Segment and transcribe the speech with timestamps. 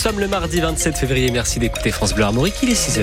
[0.00, 1.30] sommes le mardi 27 février.
[1.30, 2.54] Merci d'écouter France Bleu Armorique.
[2.62, 3.00] Il est 6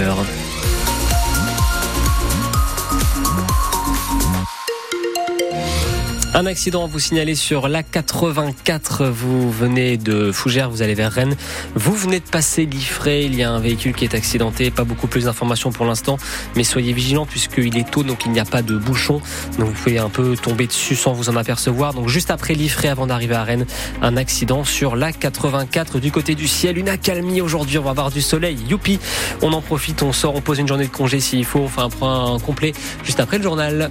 [6.34, 9.06] Un accident à vous signaler sur la 84.
[9.06, 11.36] Vous venez de Fougères, vous allez vers Rennes.
[11.74, 13.26] Vous venez de passer l'Ifray.
[13.26, 14.70] Il y a un véhicule qui est accidenté.
[14.70, 16.18] Pas beaucoup plus d'informations pour l'instant,
[16.56, 19.22] mais soyez vigilants puisqu'il est tôt, donc il n'y a pas de bouchon.
[19.58, 21.94] Donc vous pouvez un peu tomber dessus sans vous en apercevoir.
[21.94, 23.66] Donc juste après l'Ifray, avant d'arriver à Rennes,
[24.02, 26.78] un accident sur la 84 du côté du ciel.
[26.78, 27.80] Une accalmie aujourd'hui.
[27.80, 28.58] On va avoir du soleil.
[28.70, 29.00] Youpi.
[29.42, 30.04] On en profite.
[30.04, 30.36] On sort.
[30.36, 31.62] On pose une journée de congé s'il faut.
[31.62, 32.74] On fait un point complet
[33.04, 33.90] juste après le journal.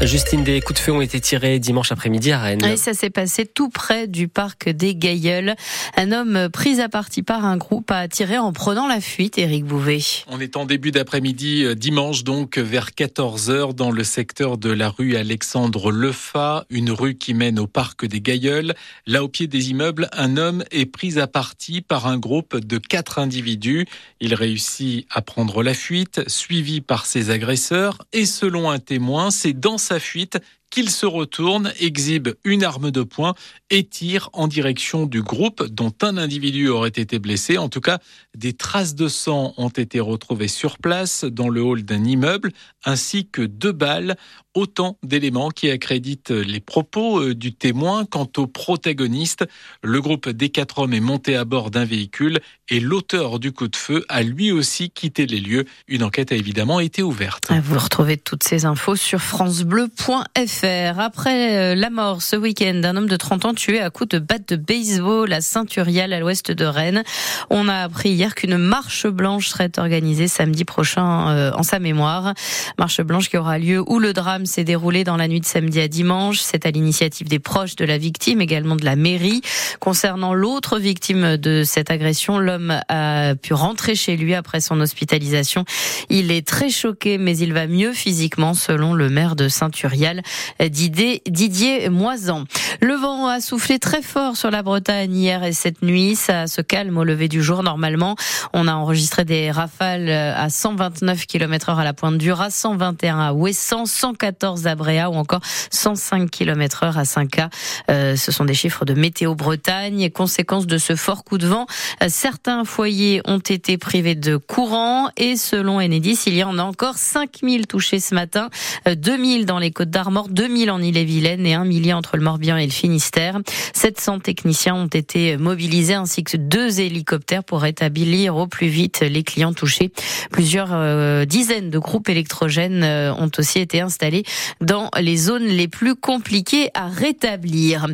[0.00, 2.64] Justine, des coups de feu ont été tirés dimanche après-midi à Rennes.
[2.64, 5.56] Et ça s'est passé tout près du parc des Gailleuls.
[5.96, 9.64] Un homme pris à partie par un groupe a tiré en prenant la fuite, Éric
[9.64, 9.98] Bouvet.
[10.28, 14.88] On est en début d'après-midi, euh, dimanche donc, vers 14h, dans le secteur de la
[14.88, 18.74] rue Alexandre Lefa, une rue qui mène au parc des Gailleuls.
[19.06, 22.78] Là, au pied des immeubles, un homme est pris à partie par un groupe de
[22.78, 23.86] quatre individus.
[24.20, 29.58] Il réussit à prendre la fuite, suivi par ses agresseurs, et selon un témoin, c'est
[29.58, 30.38] dans sa fuite
[30.70, 33.34] qu'il se retourne, exhibe une arme de poing
[33.70, 37.56] et tire en direction du groupe dont un individu aurait été blessé.
[37.56, 37.98] En tout cas,
[38.36, 42.52] des traces de sang ont été retrouvées sur place dans le hall d'un immeuble,
[42.88, 44.16] ainsi que deux balles,
[44.54, 48.06] autant d'éléments qui accréditent les propos euh, du témoin.
[48.06, 49.44] Quant au protagoniste,
[49.82, 53.68] le groupe des quatre hommes est monté à bord d'un véhicule et l'auteur du coup
[53.68, 55.64] de feu a lui aussi quitté les lieux.
[55.86, 57.52] Une enquête a évidemment été ouverte.
[57.62, 60.98] Vous retrouvez toutes ces infos sur francebleu.fr.
[60.98, 64.18] Après euh, la mort ce week-end d'un homme de 30 ans tué à coups de
[64.18, 67.04] batte de baseball à Saint-Urial à l'ouest de Rennes,
[67.50, 72.34] on a appris hier qu'une marche blanche serait organisée samedi prochain euh, en sa mémoire.
[72.78, 75.80] Marche blanche qui aura lieu où le drame s'est déroulé dans la nuit de samedi
[75.80, 76.38] à dimanche.
[76.38, 79.42] C'est à l'initiative des proches de la victime, également de la mairie.
[79.80, 85.64] Concernant l'autre victime de cette agression, l'homme a pu rentrer chez lui après son hospitalisation.
[86.08, 90.22] Il est très choqué, mais il va mieux physiquement, selon le maire de Saint-Urial.
[90.60, 92.44] Didier Moisan.
[92.80, 96.14] Le vent a soufflé très fort sur la Bretagne hier et cette nuit.
[96.14, 98.14] Ça se calme au lever du jour normalement.
[98.52, 103.20] On a enregistré des rafales à 129 km heure à la pointe du Raz, 121
[103.20, 107.50] à Ouessant, 114 à Bréa ou encore 105 km heure à 5K.
[107.88, 110.10] Euh, ce sont des chiffres de Météo Bretagne.
[110.10, 111.66] Conséquence de ce fort coup de vent,
[112.08, 116.96] certains foyers ont été privés de courant et selon Enedis, il y en a encore
[116.96, 118.50] 5000 touchés ce matin,
[118.86, 122.66] 2000 dans les Côtes d'Armor, 2000 en Ille-et-Vilaine et un millier entre le Morbihan et
[122.66, 123.38] le Finistère.
[123.74, 129.22] 700 techniciens ont été mobilisés ainsi que deux hélicoptères pour rétablir au plus vite les
[129.22, 129.92] clients touchés.
[130.32, 134.24] Plusieurs euh, dizaines de groupes électrogènes euh, ont aussi été installés
[134.60, 137.86] dans les zones les plus compliquées à rétablir.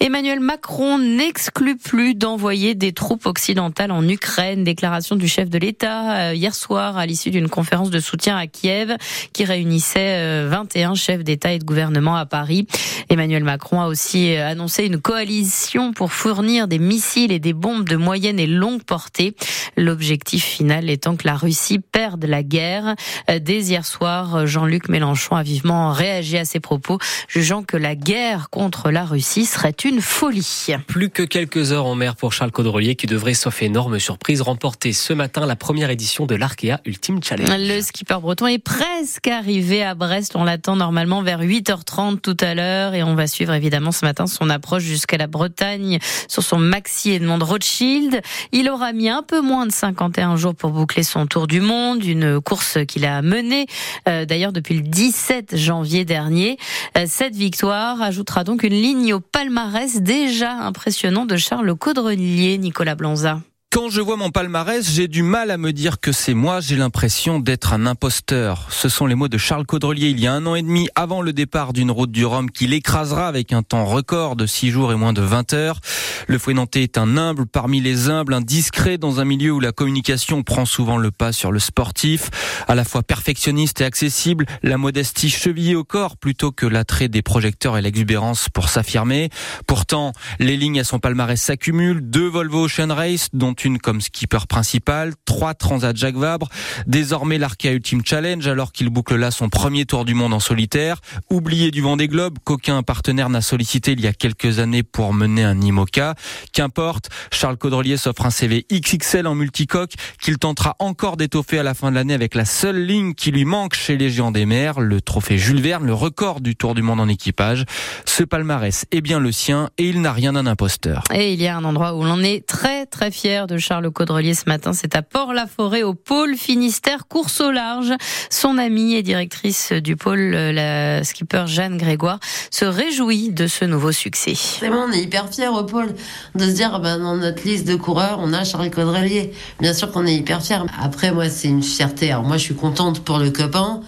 [0.00, 4.64] Emmanuel Macron n'exclut plus d'envoyer des troupes occidentales en Ukraine.
[4.64, 8.46] Déclaration du chef de l'État euh, hier soir à l'issue d'une conférence de soutien à
[8.46, 8.96] Kiev
[9.32, 12.66] qui réunissait 21 chefs d'État et de gouvernement à Paris.
[13.08, 17.88] Emmanuel Macron a aussi euh, annoncé une coalition pour fournir des missiles et des bombes
[17.88, 19.34] de moyenne et longue portée.
[19.76, 22.94] L'objectif final étant que la Russie perde la guerre.
[23.30, 26.98] Euh, dès hier soir, Jean-Luc Mélenchon a vivement réagi à ces propos,
[27.28, 30.66] jugeant que la guerre contre la Russie serait une folie.
[30.88, 34.92] Plus que quelques heures en mer pour Charles Caudrelier qui devrait, sauf énorme surprise, remporter
[34.92, 37.48] ce matin la première édition de l'Arkea Ultimate Challenge.
[37.56, 40.34] Le skipper breton est presque arrivé à Brest.
[40.34, 44.26] On l'attend normalement vers 8h30 tout à l'heure et on va suivre évidemment ce matin
[44.26, 48.20] son approche jusqu'à la Bretagne sur son maxi Edmond Rothschild.
[48.50, 52.04] Il aura mis un peu moins de 51 jours pour boucler son tour du monde,
[52.04, 56.58] une course qu'il a menée euh, d'ailleurs depuis le 17 janvier dernier.
[56.96, 62.94] Euh, cette victoire ajoutera donc une ligne au palmarès déjà impressionnant de Charles Caudrelier, Nicolas
[62.94, 63.40] Blanza.
[63.72, 66.76] Quand je vois mon palmarès, j'ai du mal à me dire que c'est moi, j'ai
[66.76, 68.66] l'impression d'être un imposteur.
[68.68, 71.22] Ce sont les mots de Charles Caudrelier il y a un an et demi avant
[71.22, 74.92] le départ d'une route du Rhum qui l'écrasera avec un temps record de 6 jours
[74.92, 75.80] et moins de 20 heures.
[76.26, 79.60] Le fouet nantais est un humble parmi les humbles, un discret dans un milieu où
[79.60, 82.28] la communication prend souvent le pas sur le sportif.
[82.68, 87.22] À la fois perfectionniste et accessible, la modestie chevillée au corps plutôt que l'attrait des
[87.22, 89.30] projecteurs et l'exubérance pour s'affirmer.
[89.66, 92.02] Pourtant, les lignes à son palmarès s'accumulent.
[92.02, 96.48] Deux Volvo Ocean Race, dont fortune comme skipper principal, trois transats Jacques Vabre,
[96.86, 101.00] désormais l'Arkea Ultimate Challenge alors qu'il boucle là son premier tour du monde en solitaire,
[101.30, 105.14] oublié du vent des globes qu'aucun partenaire n'a sollicité il y a quelques années pour
[105.14, 106.16] mener un IMOCA.
[106.52, 111.74] Qu'importe, Charles Caudrelier s'offre un CV XXL en multicoque qu'il tentera encore d'étoffer à la
[111.74, 114.80] fin de l'année avec la seule ligne qui lui manque chez les géants des mers,
[114.80, 117.64] le trophée Jules Verne, le record du Tour du Monde en équipage.
[118.06, 121.04] Ce palmarès est bien le sien et il n'a rien d'un imposteur.
[121.14, 124.34] Et il y a un endroit où l'on est très très fier de Charles Caudrelier
[124.34, 127.92] ce matin, c'est à Port-la-Forêt au pôle Finistère, course au large.
[128.30, 132.18] Son amie et directrice du pôle, la skipper Jeanne Grégoire,
[132.50, 134.34] se réjouit de ce nouveau succès.
[134.62, 135.94] On est hyper fiers au pôle
[136.34, 139.32] de se dire, ben, dans notre liste de coureurs, on a Charles Caudrelier.
[139.60, 140.58] Bien sûr qu'on est hyper fiers.
[140.80, 142.14] Après, moi, c'est une fierté.
[142.24, 143.80] Moi, je suis contente pour le copain.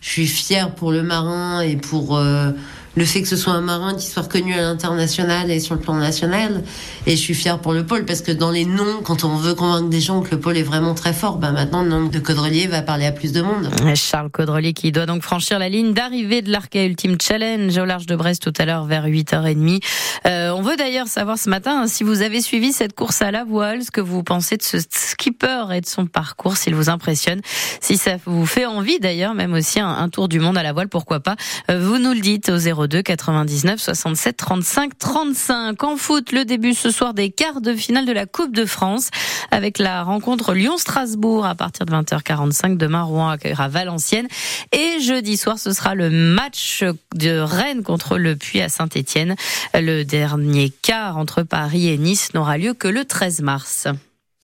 [0.00, 2.52] Je suis fière pour le marin et pour euh,
[2.96, 5.80] le fait que ce soit un marin qui soit reconnu à l'international et sur le
[5.80, 6.64] plan national.
[7.06, 9.54] Et je suis fière pour le pôle parce que dans les noms, quand on veut
[9.54, 12.18] convaincre des gens que le pôle est vraiment très fort, ben maintenant le nom de
[12.18, 13.70] Caudrelier va parler à plus de monde.
[13.94, 18.06] Charles Caudrelier qui doit donc franchir la ligne d'arrivée de l'Arca Ultimate Challenge au large
[18.06, 19.82] de Brest tout à l'heure vers 8h30.
[20.26, 23.30] Euh, on veut d'ailleurs savoir ce matin hein, si vous avez suivi cette course à
[23.30, 26.88] la voile, ce que vous pensez de ce skipper et de son parcours, s'il vous
[26.88, 27.42] impressionne,
[27.80, 30.72] si ça vous fait envie d'ailleurs, même aussi un, un, tour du monde à la
[30.72, 31.36] voile, pourquoi pas.
[31.70, 35.82] Euh, vous nous le dites au 0 02 99 67 35 35.
[35.82, 39.10] En foot, le début ce soir des quarts de finale de la Coupe de France
[39.50, 42.76] avec la rencontre Lyon-Strasbourg à partir de 20h45.
[42.76, 44.28] Demain, Rouen accueillera Valenciennes.
[44.72, 46.84] Et jeudi soir, ce sera le match
[47.14, 49.36] de Rennes contre le Puy à Saint-Etienne.
[49.74, 53.88] Le dernier quart entre Paris et Nice n'aura lieu que le 13 mars.